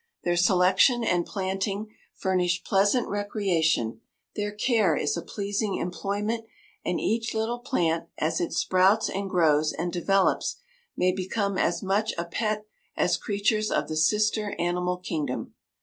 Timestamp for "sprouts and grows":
8.51-9.71